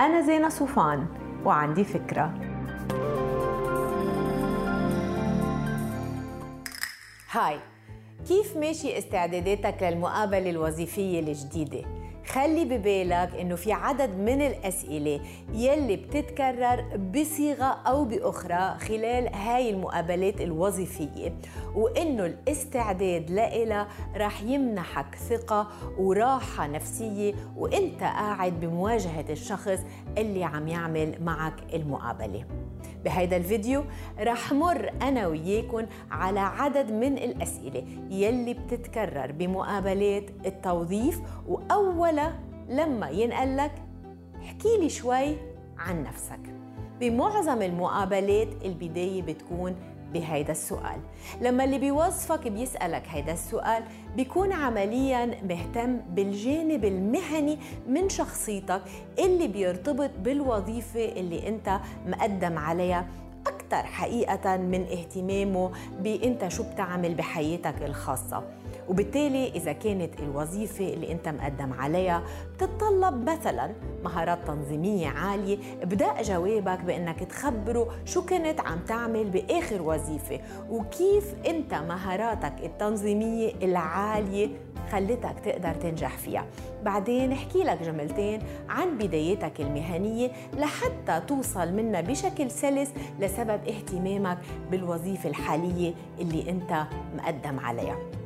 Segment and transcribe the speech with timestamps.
[0.00, 1.06] أنا زينة صوفان
[1.44, 2.34] وعندي فكرة
[7.30, 7.58] هاي
[8.28, 15.20] كيف ماشي استعداداتك للمقابلة الوظيفية الجديدة؟ خلي ببالك إنه في عدد من الأسئلة
[15.52, 21.34] يلي بتتكرر بصيغة أو بأخرى خلال هاي المقابلات الوظيفية
[21.74, 25.68] وإنه الاستعداد لها راح يمنحك ثقة
[25.98, 29.78] وراحة نفسية وإنت قاعد بمواجهة الشخص
[30.18, 32.44] اللي عم يعمل معك المقابلة.
[33.04, 33.84] بهيدا الفيديو
[34.20, 42.32] رح مر أنا وياكم على عدد من الأسئلة يلي بتتكرر بمقابلات التوظيف وأولا
[42.68, 43.72] لما ينقلك
[44.42, 45.36] احكي لي شوي
[45.78, 46.40] عن نفسك.
[47.00, 49.76] بمعظم المقابلات البداية بتكون
[50.12, 51.00] بهيدا السؤال.
[51.40, 53.82] لما اللي بيوظفك بيسألك هيدا السؤال
[54.16, 58.82] بيكون عمليا مهتم بالجانب المهني من شخصيتك
[59.18, 63.06] اللي بيرتبط بالوظيفة اللي انت مقدم عليها.
[63.46, 68.42] أكثر حقيقة من اهتمامه بأنت شو بتعمل بحياتك الخاصة.
[68.90, 72.22] وبالتالي إذا كانت الوظيفة اللي أنت مقدم عليها
[72.54, 73.72] بتتطلب مثلا
[74.04, 81.74] مهارات تنظيمية عالية ابدأ جوابك بأنك تخبره شو كنت عم تعمل بآخر وظيفة وكيف أنت
[81.74, 84.48] مهاراتك التنظيمية العالية
[84.92, 86.46] خلتك تقدر تنجح فيها.
[86.84, 94.38] بعدين احكي لك جملتين عن بداياتك المهنية لحتى توصل منها بشكل سلس لسبب اهتمامك
[94.70, 96.82] بالوظيفة الحالية اللي أنت
[97.16, 98.19] مقدم عليها.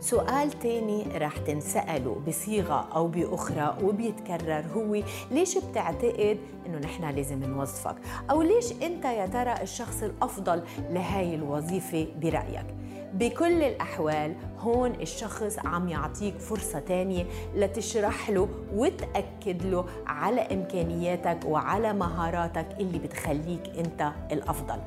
[0.00, 7.96] سؤال تاني رح تنسأله بصيغة أو بأخرى وبيتكرر هو ليش بتعتقد إنه نحن لازم نوظفك؟
[8.30, 12.66] أو ليش أنت يا ترى الشخص الأفضل لهاي الوظيفة برأيك؟
[13.14, 21.92] بكل الأحوال هون الشخص عم يعطيك فرصة تانية لتشرح له وتأكد له على إمكانياتك وعلى
[21.92, 24.78] مهاراتك اللي بتخليك أنت الأفضل.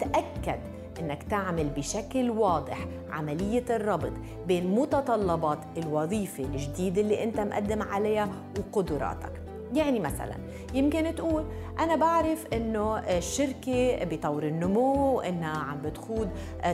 [0.00, 4.12] تأكد إنك تعمل بشكل واضح عملية الربط
[4.46, 8.28] بين متطلبات الوظيفة الجديدة اللي أنت مقدم عليها
[8.58, 9.32] وقدراتك.
[9.74, 10.34] يعني مثلا
[10.74, 11.44] يمكن تقول
[11.78, 16.28] أنا بعرف إنه الشركة بطور النمو وانها عم بتخوض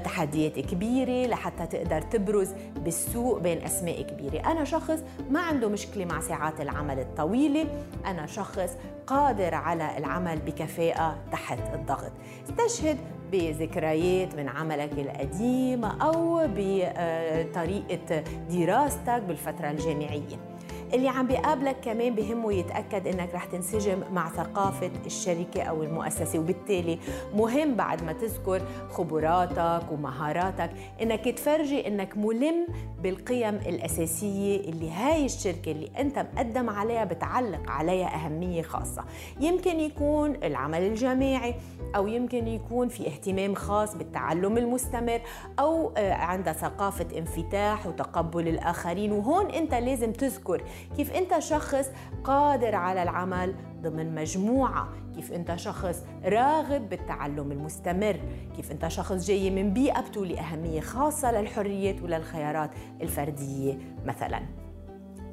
[0.05, 4.51] تحديات كبيرة لحتى تقدر تبرز بالسوق بين أسماء كبيرة.
[4.51, 4.99] أنا شخص
[5.31, 7.67] ما عنده مشكلة مع ساعات العمل الطويلة.
[8.07, 8.77] أنا شخص
[9.07, 12.13] قادر على العمل بكفاءة تحت الضغط.
[12.49, 12.97] استشهد
[13.35, 20.54] بذكريات من عملك القديم أو بطريقة دراستك بالفترة الجامعية.
[20.93, 26.39] اللي عم بيقابلك كمان بهمه يتأكد إنك رح تنسجم مع ثقافة الشركة أو المؤسسة.
[26.39, 26.99] وبالتالي
[27.35, 30.71] مهم بعد ما تذكر خبراتك ومهاراتك
[31.03, 32.67] إنك تفرجي إنك ملم
[33.03, 39.05] بالقيم الأساسية اللي هاي الشركة اللي أنت مقدم عليها بتعلق عليها أهمية خاصة.
[39.41, 41.55] يمكن يكون العمل الجماعي
[41.97, 45.21] أو يمكن يكون في اهتمام خاص بالتعلم المستمر
[45.59, 49.13] أو عندها ثقافة انفتاح وتقبل الآخرين.
[49.13, 50.63] وهون أنت لازم تذكر
[50.97, 51.91] كيف انت شخص
[52.25, 58.21] قادر على العمل ضمن مجموعة؟ كيف انت شخص راغب بالتعلم المستمر؟
[58.57, 62.71] كيف انت شخص جاي من بيئة بتولي أهمية خاصة للحريات وللخيارات
[63.01, 64.41] الفردية مثلا؟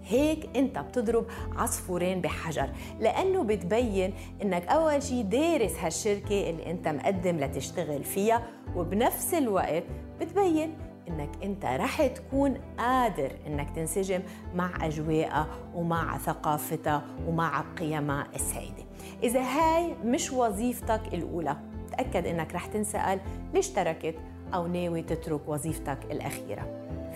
[0.03, 1.25] هيك انت بتضرب
[1.57, 2.69] عصفورين بحجر
[2.99, 8.43] لأنه بتبين إنك أول شيء دارس هالشركة اللي انت مقدم لتشتغل فيها
[8.75, 9.83] وبنفس الوقت
[10.21, 14.21] بتبين إنك أنت رح تكون قادر إنك تنسجم
[14.55, 18.83] مع اجواءها ومع ثقافتها ومع قيمها السائده
[19.23, 21.57] إذا هاي مش وظيفتك الأولى
[21.91, 23.19] تأكد إنك رح تنسأل
[23.53, 24.15] ليش تركت
[24.53, 26.67] أو ناوي تترك وظيفتك الأخيرة.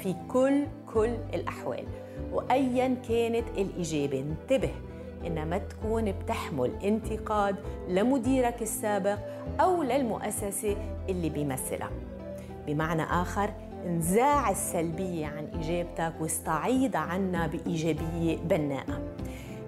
[0.04, 1.86] في كل كل الأحوال.
[2.32, 4.72] وايا كانت الإجابة انتبه
[5.28, 7.56] إنها ما تكون بتحمل انتقاد
[7.90, 9.18] لمديرك السابق
[9.60, 10.78] أو للمؤسسة
[11.10, 11.90] اللي بيمثلها.
[12.68, 13.54] بمعنى آخر
[13.86, 19.16] انزاع السلبية عن إجابتك واستعيض عنها بإيجابية بناءة.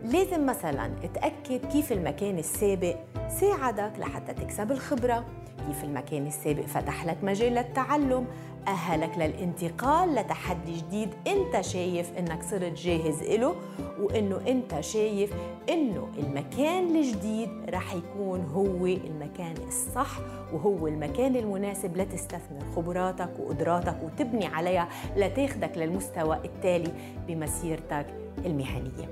[0.04, 2.96] لازم مثلا تأكد كيف المكان السابق
[3.40, 5.26] ساعدك لحتى تكسب الخبرة.
[5.68, 8.26] كيف المكان السابق فتح لك مجال للتعلم
[8.68, 13.56] أهلك للانتقال لتحدي جديد أنت شايف أنك صرت جاهز له
[14.00, 15.34] وأنه أنت شايف
[15.70, 20.20] أنه المكان الجديد رح يكون هو المكان الصح
[20.54, 26.92] وهو المكان المناسب لتستثمر خبراتك وقدراتك وتبني عليها لتاخدك للمستوى التالي
[27.28, 28.06] بمسيرتك
[28.46, 29.10] المهنية.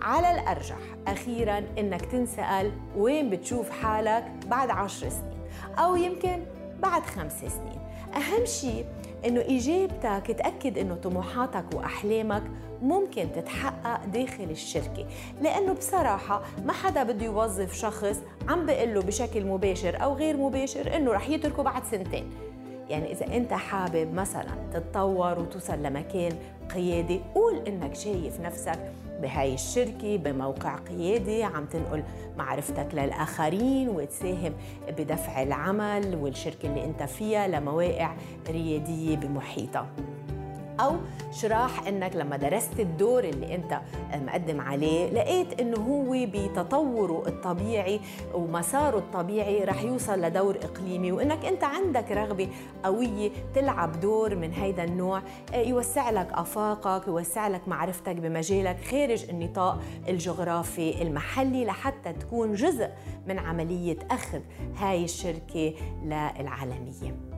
[0.00, 5.33] على الأرجح أخيرا أنك تنسأل وين بتشوف حالك بعد عشر سنين.
[5.78, 6.42] أو يمكن
[6.82, 7.78] بعد خمس سنين.
[8.14, 8.84] أهم شيء
[9.26, 12.42] إنه إجابتك تأكد إنه طموحاتك وأحلامك
[12.82, 15.06] ممكن تتحقق داخل الشركة.
[15.42, 20.96] لأنه بصراحة ما حدا بده يوظف شخص عم بقول له بشكل مباشر أو غير مباشر
[20.96, 22.30] إنه رح يتركه بعد سنتين.
[22.88, 26.32] يعني إذا أنت حابب مثلا تتطور وتوصل لمكان
[26.74, 28.92] قيادي قول إنك شايف نفسك
[29.24, 32.02] بهاي الشركة بموقع قيادي عم تنقل
[32.38, 34.52] معرفتك للآخرين وتساهم
[34.88, 38.16] بدفع العمل والشركة اللي أنت فيها لمواقع
[38.48, 39.86] ريادية بمحيطها.
[40.80, 40.96] أو
[41.32, 43.80] شراح إنك لما درست الدور اللي أنت
[44.14, 48.00] مقدم عليه لقيت انه هو بتطوره الطبيعي
[48.34, 52.48] ومساره الطبيعي رح يوصل لدور إقليمي وإنك أنت عندك رغبة
[52.84, 55.22] قوية تلعب دور من هيدا النوع
[55.54, 62.88] آه، يوسع لك آفاقك يوسع لك معرفتك بمجالك خارج النطاق الجغرافي المحلي لحتى تكون جزء
[63.26, 64.40] من عملية أخذ
[64.76, 67.33] هاي الشركة للعالمية.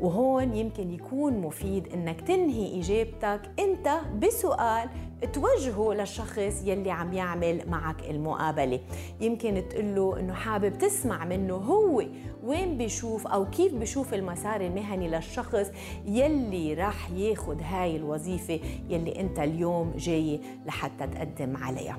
[0.00, 4.88] وهون يمكن يكون مفيد إنك تنهي إجابتك أنت بسؤال
[5.32, 8.80] توجهه للشخص يلي عم يعمل معك المقابلة.
[9.20, 12.02] يمكن تقول له إنه حابب تسمع منه هو
[12.44, 15.70] وين بيشوف أو كيف بيشوف المسار المهني للشخص
[16.06, 21.98] يلي راح ياخذ هاي الوظيفة يلي أنت اليوم جاي لحتى تقدم عليها.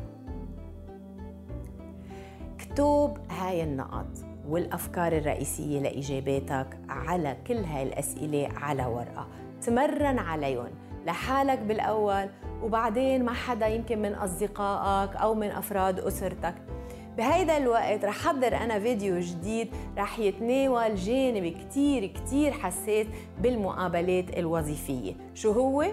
[2.59, 4.31] اكتب هاي النقط.
[4.50, 9.28] والأفكار الرئيسية لإجاباتك على كل هاي الأسئلة على ورقة.
[9.62, 10.72] تمرن عليهم
[11.06, 12.30] لحالك بالأول
[12.64, 16.56] وبعدين مع حدا يمكن من أصدقائك أو من أفراد أسرتك.
[17.18, 19.68] بهيدا الوقت رح حضر أنا فيديو جديد
[19.98, 23.08] رح يتناول جانب كتير كتير حساس
[23.42, 25.14] بالمقابلات الوظيفية.
[25.34, 25.86] شو هو؟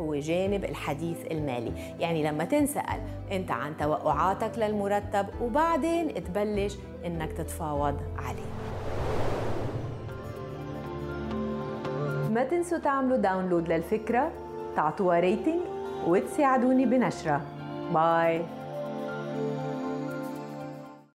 [0.00, 1.72] هو جانب الحديث المالي.
[2.00, 3.00] يعني لما تنسأل
[3.32, 8.56] أنت عن توقعاتك للمرتب وبعدين تبلش إنك تتفاوض عليه.
[12.34, 14.32] ما تنسوا تعملوا download للفكرة
[14.76, 15.60] تعطوها rating
[16.06, 17.40] وتساعدوني بنشرها
[17.94, 18.42] باي